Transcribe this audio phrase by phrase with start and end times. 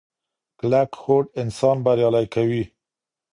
[0.59, 2.63] کلکه هوډ انسان بریالی کوي.